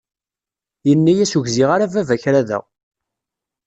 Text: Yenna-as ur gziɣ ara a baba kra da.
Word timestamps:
Yenna-as 0.87 1.31
ur 1.37 1.45
gziɣ 1.47 1.69
ara 1.71 1.85
a 1.89 1.91
baba 1.93 2.15
kra 2.23 2.41
da. 2.47 2.59